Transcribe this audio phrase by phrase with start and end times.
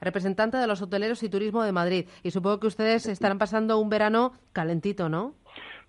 [0.00, 2.06] representante de los hoteleros y turismo de Madrid.
[2.22, 5.34] Y supongo que ustedes estarán pasando un verano calentito, ¿no?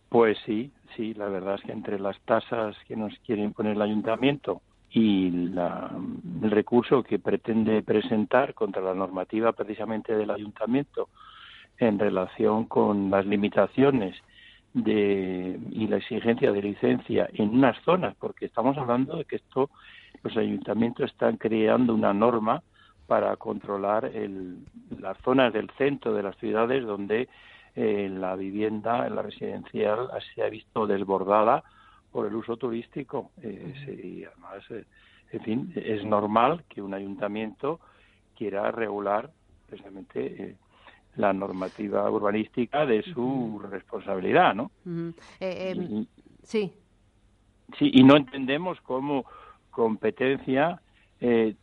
[0.10, 3.82] Pues sí, sí, la verdad es que entre las tasas que nos quiere imponer el
[3.82, 4.62] ayuntamiento
[4.92, 11.10] y el recurso que pretende presentar contra la normativa precisamente del ayuntamiento
[11.78, 14.16] en relación con las limitaciones
[14.74, 19.70] de, y la exigencia de licencia en unas zonas, porque estamos hablando de que esto
[20.24, 22.64] los ayuntamientos están creando una norma
[23.10, 24.60] para controlar el,
[25.00, 27.28] las zonas del centro de las ciudades donde
[27.76, 31.64] eh, la vivienda, en la residencial, se ha visto desbordada
[32.12, 33.32] por el uso turístico.
[33.42, 34.86] Eh, además, eh,
[35.32, 37.80] en fin, es normal que un ayuntamiento
[38.38, 39.32] quiera regular
[39.66, 40.56] precisamente
[41.16, 44.70] la normativa urbanística de su responsabilidad, ¿no?
[46.44, 46.72] sí.
[47.80, 49.26] Sí, y no entendemos cómo
[49.72, 50.80] competencia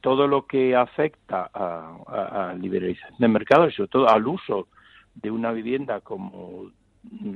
[0.00, 4.68] todo lo que afecta a, a, liberalización de mercado y sobre todo al uso
[5.14, 6.70] de una vivienda como,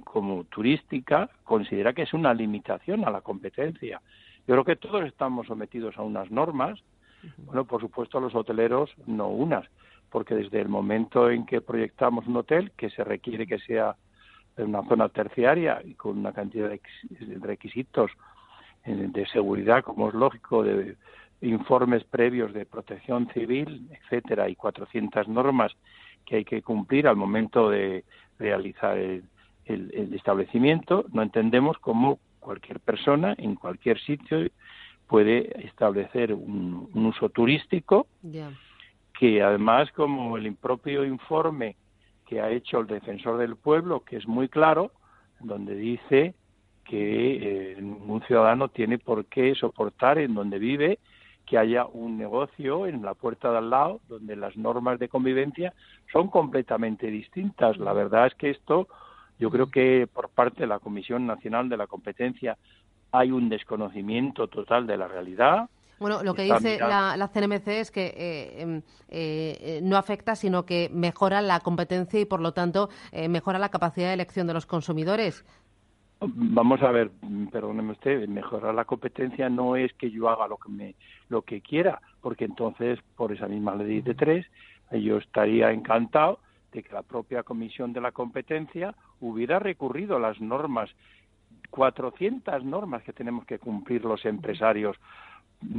[0.05, 4.01] como turística considera que es una limitación a la competencia.
[4.47, 6.79] Yo creo que todos estamos sometidos a unas normas,
[7.39, 9.67] bueno, por supuesto los hoteleros no unas,
[10.11, 13.97] porque desde el momento en que proyectamos un hotel, que se requiere que sea
[14.57, 16.81] en una zona terciaria y con una cantidad de
[17.41, 18.11] requisitos
[18.85, 20.97] eh, de seguridad, como es lógico, de
[21.43, 25.73] informes previos de protección civil, etcétera, y 400 normas
[26.27, 28.05] que hay que cumplir al momento de
[28.39, 29.25] realizar el,
[29.67, 34.49] establecimiento, no entendemos cómo cualquier persona en cualquier sitio
[35.07, 38.09] puede establecer un, uso turístico
[39.17, 41.77] que además como el propio informe
[42.27, 44.91] que ha hecho el defensor del pueblo que es muy claro
[45.39, 46.35] donde dice
[46.85, 50.99] que eh, un ciudadano tiene por qué soportar en donde vive
[51.51, 55.75] que haya un negocio en la puerta de al lado donde las normas de convivencia
[56.13, 57.77] son completamente distintas.
[57.77, 58.87] La verdad es que esto,
[59.41, 62.57] yo creo que por parte de la Comisión Nacional de la Competencia
[63.11, 65.69] hay un desconocimiento total de la realidad.
[65.99, 70.89] Bueno, lo que dice la, CNMC es que eh, em, eh, no afecta, sino que
[70.93, 74.67] mejora la competencia y, por lo tanto, eh, mejora la capacidad de elección de los
[74.67, 75.45] consumidores.
[76.23, 77.11] Vamos a ver,
[77.51, 80.95] perdóneme usted, mejorar la competencia no es que yo haga lo que me
[81.31, 84.47] lo que quiera, porque entonces por esa misma ley de tres
[84.93, 86.41] yo estaría encantado
[86.73, 90.91] de que la propia Comisión de la Competencia hubiera recurrido a las normas
[91.71, 94.97] 400 normas que tenemos que cumplir los empresarios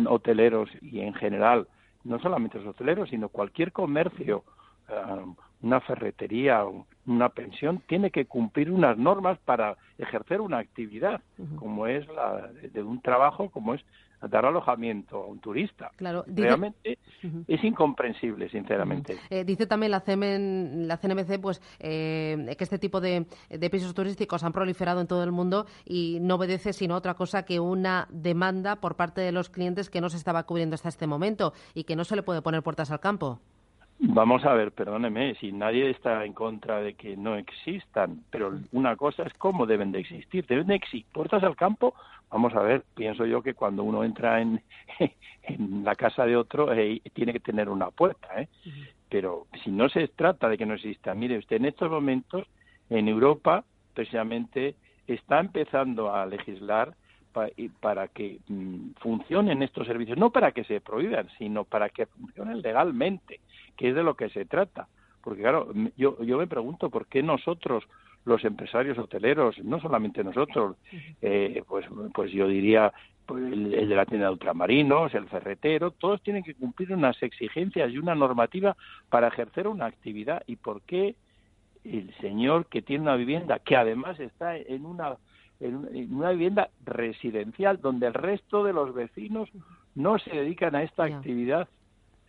[0.08, 1.68] hoteleros y en general,
[2.04, 4.44] no solamente los hoteleros, sino cualquier comercio,
[4.90, 5.26] eh,
[5.62, 6.66] una ferretería,
[7.06, 11.22] una pensión, tiene que cumplir unas normas para ejercer una actividad,
[11.56, 13.82] como es la de un trabajo, como es
[14.30, 15.92] dar alojamiento a un turista.
[15.96, 17.00] Claro, Realmente
[17.48, 19.18] es incomprensible, sinceramente.
[19.30, 24.44] Eh, dice también la, la CNMC pues, eh, que este tipo de, de, pisos turísticos
[24.44, 28.76] han proliferado en todo el mundo y no obedece sino otra cosa que una demanda
[28.76, 31.96] por parte de los clientes que no se estaba cubriendo hasta este momento y que
[31.96, 33.40] no se le puede poner puertas al campo.
[34.04, 38.96] Vamos a ver, perdóneme, si nadie está en contra de que no existan, pero una
[38.96, 40.44] cosa es cómo deben de existir.
[40.48, 41.94] Deben de existir puertas al campo.
[42.32, 44.60] Vamos a ver, pienso yo que cuando uno entra en,
[45.44, 48.48] en la casa de otro eh, tiene que tener una puerta, ¿eh?
[49.08, 52.48] Pero si no se trata de que no exista, mire usted, en estos momentos
[52.90, 53.64] en Europa
[53.94, 54.74] precisamente
[55.06, 56.96] está empezando a legislar
[57.80, 62.62] para que mm, funcionen estos servicios, no para que se prohíban, sino para que funcionen
[62.62, 63.40] legalmente
[63.78, 64.88] que es de lo que se trata.
[65.24, 67.84] Porque claro, yo, yo me pregunto por qué nosotros,
[68.26, 70.76] los empresarios hoteleros, no solamente nosotros,
[71.22, 72.92] eh, pues, pues yo diría
[73.26, 77.92] pues, el, de la tienda de ultramarinos, el ferretero, todos tienen que cumplir unas exigencias
[77.92, 78.76] y una normativa
[79.10, 80.44] para ejercer una actividad.
[80.48, 81.16] ¿Y por qué
[81.84, 85.18] el señor que tiene una vivienda, que además está en una,
[85.60, 89.50] en una vivienda residencial, donde el resto de los vecinos
[89.96, 91.68] no se dedican a esta actividad,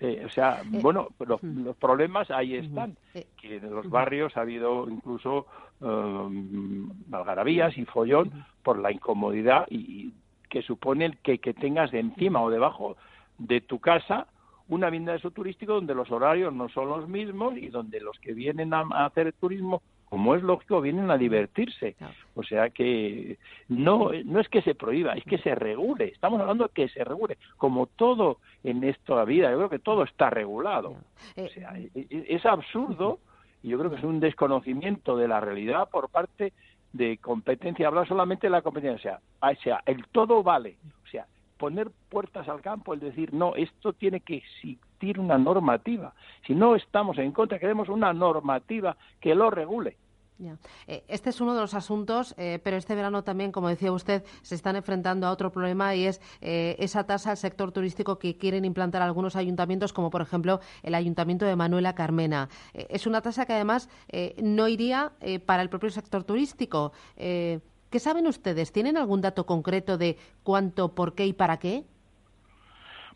[0.02, 4.36] eh, o sea, eh, bueno, los, los, problemas ahí están, eh, que en los barrios
[4.36, 5.47] ha habido incluso
[5.78, 10.12] um, algarabías y follón por la incomodidad y,
[10.50, 12.97] que supone el que, que tengas de encima o debajo
[13.38, 14.27] de tu casa
[14.68, 18.18] una vivienda de su turístico donde los horarios no son los mismos y donde los
[18.18, 19.82] que vienen a hacer turismo
[20.12, 21.97] como es lógico, vienen a divertirse.
[22.34, 23.38] O sea que
[23.68, 26.09] no, no es que se prohíba, es que se regule.
[26.09, 27.38] Estamos hablando de que se regule.
[27.56, 30.91] Como todo en esta vida, yo creo que todo está regulado.
[30.91, 30.97] O
[31.36, 33.20] eh, sea, e, e, es absurdo
[33.62, 36.53] y yo creo que es un desconocimiento de la realidad por parte
[36.92, 37.88] de competencia.
[37.88, 39.18] Hablar solamente de la competencia.
[39.41, 40.76] O sea, el todo vale.
[41.06, 41.26] O sea,
[41.56, 44.78] poner puertas al campo, el decir, no, esto tiene que, si
[45.19, 46.15] una normativa.
[46.47, 49.97] Si no estamos en contra, queremos una normativa que lo regule.
[50.87, 54.25] Eh, este es uno de los asuntos, eh, pero este verano también, como decía usted,
[54.43, 58.37] se están enfrentando a otro problema y es eh, esa tasa al sector turístico que
[58.37, 62.49] quieren implantar algunos ayuntamientos, como por ejemplo el Ayuntamiento de Manuela Carmena.
[62.72, 63.89] es una tasa que además
[64.43, 65.13] no iría
[65.47, 66.93] para el propio sector turístico.
[67.16, 68.72] ¿Qué saben ustedes?
[68.72, 71.84] ¿Tienen algún dato concreto de cuánto, por qué y para qué?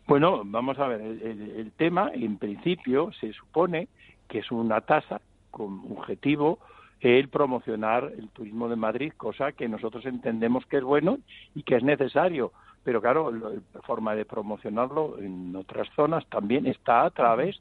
[0.07, 3.89] Bueno, vamos a ver, el tema en principio se supone
[4.29, 5.19] que es una tasa
[5.51, 6.59] con objetivo
[7.01, 11.19] el promocionar el turismo de Madrid, cosa que nosotros entendemos que es bueno
[11.53, 12.53] y que es necesario.
[12.85, 17.59] Pero claro, la forma de promocionarlo en otras zonas también está a través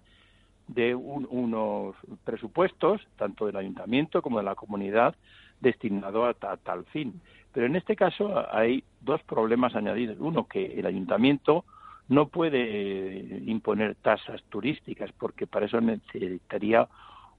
[0.68, 5.16] de unos presupuestos, tanto del ayuntamiento como de la comunidad,
[5.60, 7.20] destinado a, tal fin.
[7.52, 10.18] Pero en este caso hay dos problemas añadidos.
[10.20, 11.64] Uno, que el ayuntamiento
[12.08, 16.88] no puede eh, imponer tasas turísticas porque para eso necesitaría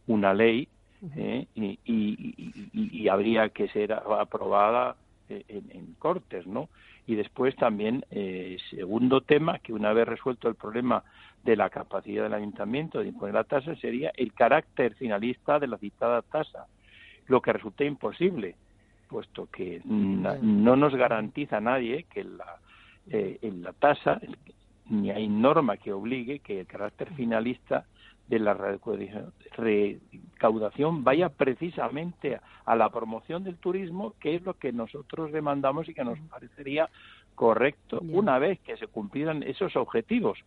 [0.08, 0.68] una ley
[1.16, 1.46] ¿eh?
[1.56, 4.96] y, habría que ser aprobada
[5.30, 6.70] eh, en, cortes, ¿no?
[7.06, 11.04] Y después también, eh, segundo tema, que una vez resuelto el problema
[11.44, 15.78] de la capacidad del ayuntamiento de imponer la tasa, sería el carácter finalista de la
[15.78, 16.66] citada tasa,
[17.28, 18.56] lo que resulta imposible,
[19.08, 22.58] puesto que no nos garantiza nadie que la,
[23.10, 24.20] en la tasa,
[24.90, 27.86] ni hay norma que obligue que el carácter finalista
[28.28, 28.54] de la
[29.56, 35.94] recaudación vaya precisamente a la promoción del turismo, que es lo que nosotros demandamos y
[35.94, 36.90] que nos parecería
[37.36, 40.40] correcto una vez que se cumplieran esos objetivos.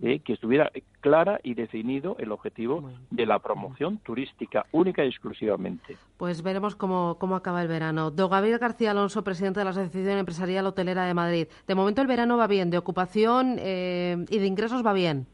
[0.00, 0.20] ¿Eh?
[0.20, 5.96] que estuviera clara y definido el objetivo de la promoción turística única y exclusivamente.
[6.16, 8.10] Pues veremos cómo, cómo acaba el verano.
[8.10, 11.46] Don Gabriel García Alonso, presidente de la Asociación Empresarial Hotelera de Madrid.
[11.66, 15.26] De momento el verano va bien, de ocupación eh, y de ingresos va bien.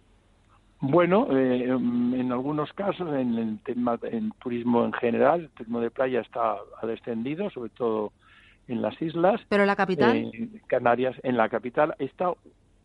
[0.81, 5.91] Bueno, eh, en algunos casos, en el tema en turismo en general, el turismo de
[5.91, 8.13] playa está ha descendido, sobre todo
[8.69, 9.41] en las islas.
[9.49, 10.31] Pero en la capital.
[10.69, 12.33] Canarias, en la capital está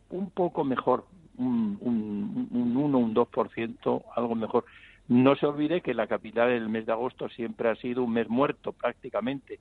[0.10, 1.06] un poco mejor,
[1.38, 4.66] un, un, un 1, un 2%, algo mejor.
[5.08, 8.30] No se olvide que la capital el mes de agosto siempre ha sido un mes
[8.30, 9.60] muerto prácticamente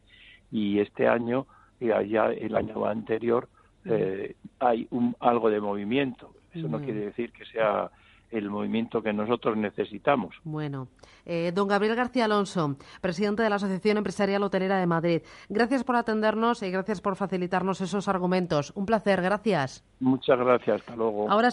[0.51, 1.47] y este año
[1.81, 3.49] y allá el año anterior
[3.85, 6.33] eh, hay un, algo de movimiento.
[6.53, 7.91] Eso no quiere decir que sea
[8.33, 10.35] el movimiento que nosotros necesitamos.
[10.43, 10.89] Bueno,
[11.27, 15.97] eh, don Gabriel García Alonso, presidente de la Asociación Empresarial Hotelera de Madrid, gracias por
[15.97, 18.73] atendernos y gracias por facilitarnos esos argumentos.
[18.75, 19.85] Un placer, gracias.
[20.01, 21.31] Muchas gracias, hasta luego.
[21.31, 21.51] Ahora